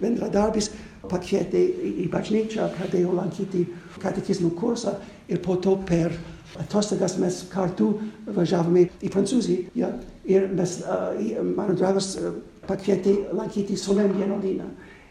[0.00, 0.70] bendradarbis,
[1.10, 1.60] pakvietė
[2.04, 3.66] į bažnyčią, pradėjo lankyti
[4.00, 4.94] katekizmų kursą
[5.28, 6.14] ir po to per
[6.58, 7.92] atostogas mes kartu
[8.26, 9.90] važiavome į Prancūziją.
[10.30, 12.34] Ir mes, uh, mano draugas uh,
[12.68, 14.68] pakvietė lankyti Solem vienuolyną.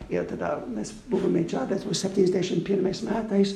[0.09, 3.53] Ir tada mes buvome čia, tas buvo 71 metais,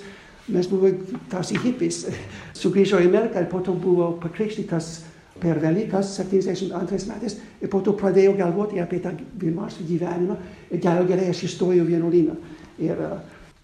[0.47, 2.03] mes buvome tarsi hipis,
[2.61, 4.93] sugrįžo į Ameriką ir po to buvo pakrikštytas
[5.41, 10.37] per Velykas 72 metais ir po to pradėjau galvoti apie tą Vilmarsų gyvenimą
[10.69, 12.37] ir geriau gerai aš įstojau vienuolyną.
[12.83, 13.01] Ir,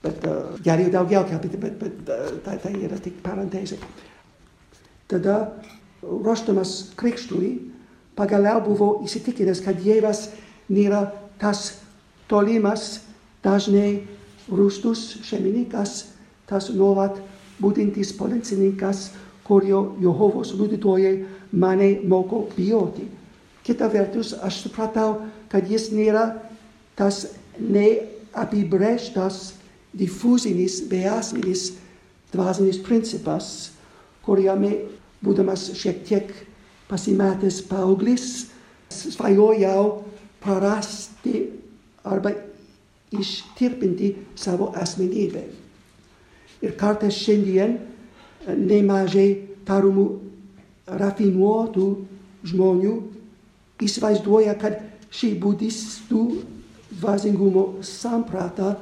[0.04, 3.80] bet uh, geriau daugiau kalbėti, bet, bet uh, tai, tai yra tik parantezė.
[5.10, 5.40] Tada
[6.04, 7.56] ruošdamas krikštui,
[8.16, 10.28] pagaliau buvau įsitikinęs, kad Dievas
[10.70, 11.08] nėra
[11.42, 11.80] tas
[12.30, 13.02] tolimas,
[13.44, 14.04] dažnai
[14.52, 16.06] rūstus šeimininkas,
[16.50, 17.20] tas nuolat
[17.60, 19.12] būdintis policininkas,
[19.44, 23.08] kurio Jehovos liudytojai mane moko bijoti.
[23.66, 26.40] Kita vertus, aš supratau, kad jis nėra
[26.98, 27.26] tas
[27.60, 29.59] neapibrėžtas,
[29.96, 31.74] difuzinis, beasmenis
[32.34, 33.72] dvasinis principas,
[34.26, 34.76] kuriame,
[35.24, 36.30] būdamas šiek tiek
[36.90, 38.50] pasimetęs paauglys,
[38.90, 40.04] svajojau
[40.42, 41.50] prarasti
[42.08, 42.34] arba
[43.14, 45.44] ištirpinti savo asmenybę.
[46.62, 47.78] Ir kartais šiandien
[48.48, 49.30] nemažai
[49.68, 50.06] tarumų
[51.00, 51.88] rafinuotų
[52.50, 52.94] žmonių
[53.86, 54.80] įsivaizduoja, kad
[55.14, 56.24] ši budistų
[57.00, 58.76] dvasingumo samprata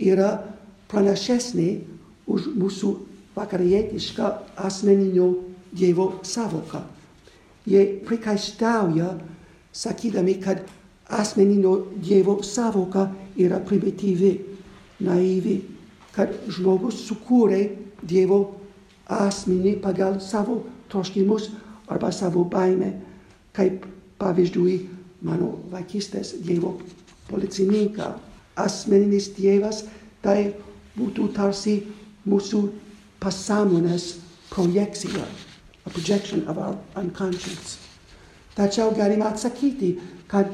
[0.00, 0.30] yra
[0.90, 1.68] pranašesnė
[2.30, 2.94] už mūsų
[3.34, 5.32] vakarietišką asmeninio
[5.74, 6.84] Dievo savoką.
[7.66, 9.08] Jie prikaištauja,
[9.74, 10.62] sakydami, kad
[11.10, 14.32] asmeninio Dievo savoka yra primityvi,
[15.02, 15.56] naivi,
[16.14, 17.64] kad žmogus sukūrė
[18.04, 18.38] Dievo
[19.10, 20.60] asmenį pagal savo
[20.92, 21.50] troškimus
[21.90, 22.92] arba savo baimę,
[23.56, 23.88] kaip
[24.20, 24.76] pavyzdžiui
[25.26, 26.76] mano vaikystės Dievo
[27.28, 28.12] policininką.
[28.56, 29.84] Asmeninis Dievas
[30.22, 30.54] tai
[30.98, 31.80] būtų tarsi
[32.28, 32.60] mūsų
[33.20, 34.14] pasąmonės
[34.52, 35.24] projekcija,
[35.84, 37.78] a projection of our unconscious.
[38.54, 39.98] Tačiau galima atsakyti,
[40.30, 40.52] kad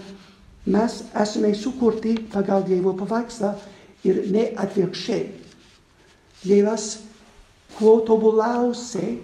[0.67, 3.53] mes esame sukurti pagal Dievo paveikslą
[4.05, 5.27] ir ne atvirkščiai.
[6.43, 6.87] Dievas
[7.77, 9.19] kuo tobuliausiai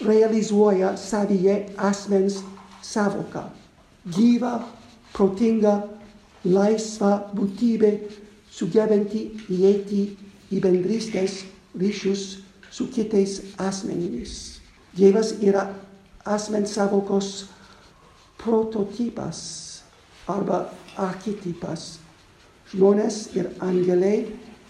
[0.00, 2.40] realizuoja savyje asmens
[2.82, 3.44] savoką.
[4.08, 4.62] Gyva,
[5.12, 5.82] protinga,
[6.48, 7.92] laisva būtybė,
[8.50, 10.02] sugebanti įeiti
[10.52, 11.42] į bendrystės
[11.78, 12.38] ryšius
[12.72, 14.58] su kitais asmenimis.
[14.96, 15.68] Dievas yra
[16.24, 17.46] asmens savokos
[18.40, 19.40] prototipas
[20.28, 21.98] arba archetipas.
[22.72, 24.26] Žmonės ir angelai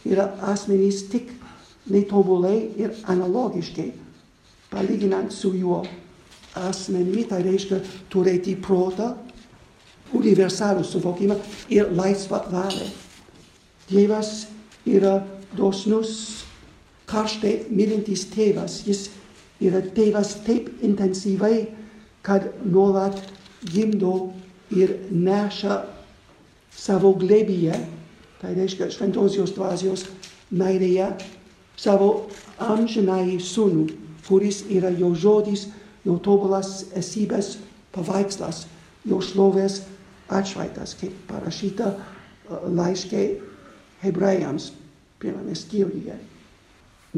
[0.06, 1.32] yra asmenys tik
[1.90, 3.88] netobulai ir analogiškai,
[4.70, 5.80] palyginant su juo
[6.58, 7.80] asmenimi, tai reiškia
[8.12, 9.14] turėti protą,
[10.16, 11.36] universalų suvokimą
[11.72, 12.88] ir laisvą valią.
[13.88, 14.46] Dievas
[14.88, 15.18] yra
[15.56, 16.44] dosnus,
[17.08, 18.82] karštai mylintis tėvas.
[18.86, 19.08] Jis
[19.64, 21.68] yra tėvas taip intensyvai,
[22.22, 23.16] kad nuolat
[23.64, 24.30] gimdo
[24.74, 25.80] ir neša
[26.74, 27.78] savo glėbyje,
[28.38, 30.04] tai reiškia šventosios dvasios
[30.54, 31.08] meilėje,
[31.78, 32.28] savo
[32.62, 33.88] amžinai sūnų,
[34.28, 35.68] kuris yra jo žodis,
[36.04, 37.56] jo tobulas esybės
[37.94, 38.66] paveikslas,
[39.08, 39.82] jo šlovės
[40.28, 41.92] atšvaitas, kaip parašyta
[42.48, 43.22] laiškė
[44.02, 44.72] hebrajams
[45.18, 46.16] pirmame skyriuje.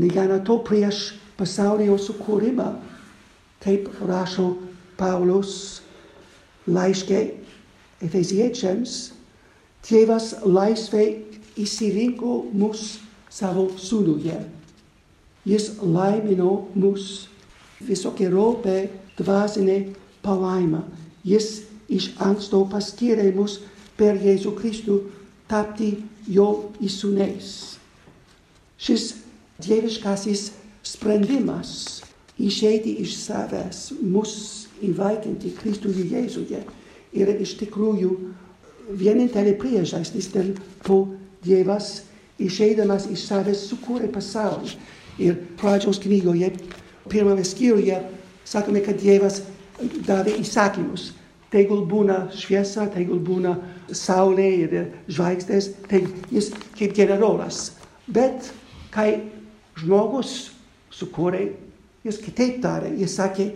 [0.01, 2.73] Negana to prieš pasaulio sukūrimą,
[3.63, 4.55] kaip rašo
[5.01, 5.81] Paulius
[6.71, 7.21] laiškė
[8.01, 9.13] Efeziečiams,
[9.85, 11.21] tėvas laisvai
[11.61, 13.01] įsirinko mus
[13.33, 14.39] savo sūnuje.
[15.49, 17.29] Jis laimino mus
[17.85, 19.79] visokiojopai dvasinė
[20.25, 20.83] palaima.
[21.25, 23.59] Jis iš anksto paskyrė mus
[23.99, 25.01] per Jėzų Kristų
[25.51, 25.93] tapti
[26.31, 27.51] jo įsūniais.
[28.81, 29.11] Šis
[29.61, 30.51] dieviškasis
[30.87, 32.01] sprendimas
[32.41, 36.63] išeiti iš savęs, mus įvaikinti Kristuje Jėzuje
[37.13, 38.15] yra iš tikrųjų
[38.97, 40.55] vienintelė priežastis, dėl
[40.87, 41.03] ko
[41.45, 42.03] Dievas
[42.41, 44.77] išeidamas iš savęs sukūrė pasaulį.
[45.21, 46.55] Ir pradžios knygoje,
[47.13, 47.99] pirmame skyriuje,
[48.49, 49.43] sakome, kad Dievas
[50.07, 51.11] davė įsakymus.
[51.51, 53.57] Tegul būna šviesa, tegul būna
[53.91, 54.75] saulė ir
[55.11, 57.73] žvaigždės, tai jis kaip generolas.
[58.07, 58.53] Bet
[58.95, 59.31] kai
[59.81, 60.53] žmogus
[60.95, 61.49] sukūrė,
[62.07, 63.51] jis kitaip darė, jis sakė,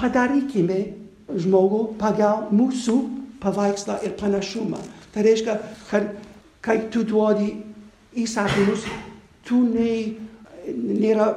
[0.00, 0.80] padarykime
[1.28, 2.96] žmogų pagal mūsų
[3.42, 4.80] paveikslą ir panašumą.
[5.12, 5.58] Tai reiškia,
[5.90, 6.08] kad
[6.64, 7.52] kai tu duodi
[8.16, 8.86] įsakymus,
[9.46, 9.90] tu ne,
[10.72, 11.30] nėra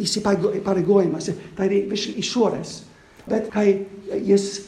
[0.00, 2.80] įsipareigojimas, tai yra išorės.
[3.30, 3.86] Bet kai
[4.26, 4.66] jis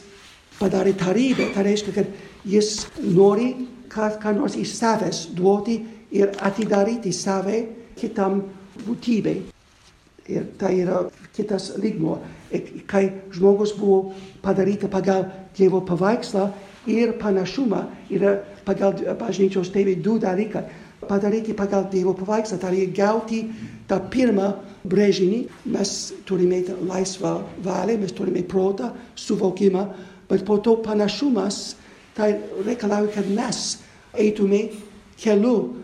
[0.59, 2.11] padarė tarybę, tai reiškia, kad
[2.45, 3.53] jis nori
[3.91, 5.79] ką, ką nors iš savęs duoti
[6.13, 7.63] ir atidaryti save
[7.99, 8.41] kitam
[8.85, 9.41] būtybei.
[10.31, 11.01] Ir tai yra
[11.35, 12.21] kitas lygmo.
[12.87, 16.47] Kai žmogus buvo padaryta pagal Dievo paveikslą,
[16.87, 20.63] ir panašumą yra pagal bažnyčios tėvai du dalykai.
[21.03, 23.43] Padaryti pagal Dievo paveikslą, tai yra gauti
[23.87, 24.53] tą pirmą
[24.87, 25.41] brėžinį.
[25.71, 29.87] Mes turime laisvą valią, mes turime protą, suvokimą,
[30.33, 31.75] bet po to panašumas
[32.17, 32.33] tai
[32.65, 33.77] reikalauja, kad mes
[34.17, 34.65] eitume
[35.21, 35.75] keliu,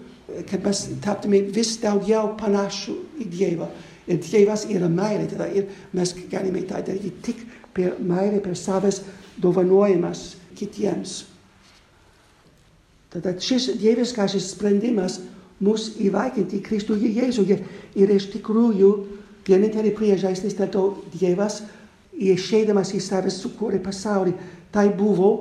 [0.49, 3.69] kad mes taptume vis daugiau panašų į Dievą.
[4.09, 7.43] Ir Dievas yra meilė, tada ir mes galime tą daryti tik
[7.73, 9.03] per meilę, per savas
[9.41, 11.23] dovanojimas kitiems.
[13.13, 15.19] Tada šis dieviškasis sprendimas
[15.65, 17.57] mus įvaikinti Kristų Jėzuje
[17.97, 18.91] ir iš tikrųjų
[19.49, 20.83] vienintelė priežastis, dėl to
[21.15, 21.63] Dievas
[22.19, 24.33] išeidamas į save sukūrė pasaulį.
[24.73, 25.31] Tai buvo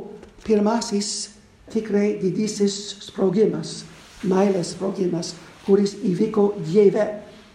[0.46, 1.30] pirmasis
[1.72, 3.82] tikrai didysis sprogimas,
[4.24, 5.34] meilės sprogimas,
[5.66, 7.04] kuris įvyko Dieve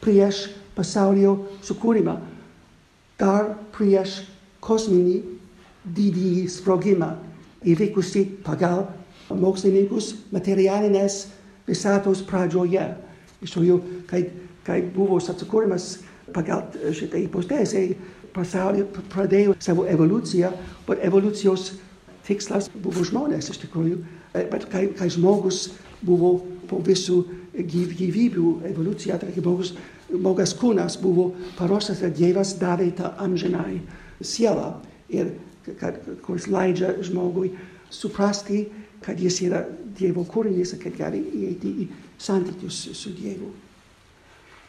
[0.04, 0.46] prieš
[0.76, 2.18] pasaulio sukūrimą.
[3.18, 4.22] Dar prieš
[4.64, 5.22] kosminį
[5.84, 7.14] didįjį sprogimą
[7.68, 8.88] įvykusi pagal
[9.34, 11.28] mokslininkus materialinės
[11.68, 12.86] visatos pradžioje.
[13.44, 14.26] Iš tikrųjų, kai,
[14.68, 15.98] kai buvo atsikūrimas
[16.36, 16.66] pagal
[16.96, 17.86] šitą hipotezę,
[18.34, 20.52] pasaulyje pradėjo savo evoliuciją,
[20.88, 21.74] bet evoliucijos
[22.28, 24.02] tikslas buvo žmonės iš tikrųjų.
[24.34, 25.68] Bet kai, kai žmogus
[26.04, 26.36] buvo
[26.70, 27.20] po visų
[27.54, 29.74] gyv, gyvybių evoliucija, tai žmogus,
[30.10, 33.82] žmogas kūnas buvo paruoštas, kad Dievas davė tą amžinai
[34.24, 34.74] sielą,
[35.14, 35.36] ir,
[35.80, 37.54] kad, kuris leidžia žmogui
[37.94, 38.66] suprasti,
[39.04, 39.64] kad jis yra
[39.98, 41.90] Dievo kūrinys, kad gali įeiti į
[42.22, 43.52] santykius su Dievu.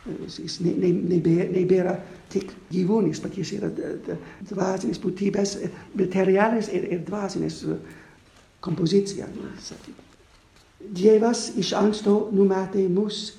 [0.05, 1.95] Jis ne, ne, nebėra, nebėra
[2.33, 3.71] tik gyvūnis, bet jis yra
[4.51, 5.55] dvasinis būtybės,
[5.97, 7.63] materialis ir, ir dvasinis
[8.65, 9.29] kompozicija.
[10.85, 13.39] Dievas iš anksto numatė mus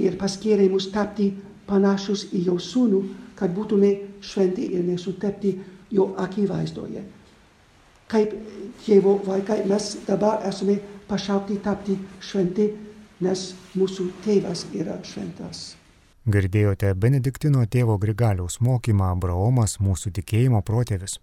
[0.00, 1.30] ir paskyrė mus tapti
[1.68, 3.02] panašus į jo sūnų,
[3.36, 3.92] kad būtume
[4.24, 5.52] šventi ir nesutepti
[5.92, 7.04] jo akivaizdoje.
[8.08, 8.32] Kaip
[8.86, 12.70] Dievo vaikai mes dabar esame pašaukti tapti šventi,
[13.20, 15.74] nes mūsų tėvas yra šventas.
[16.26, 21.20] Girdėjote Benediktino tėvo Grigaliaus mokymą Abraomas mūsų tikėjimo protėvis.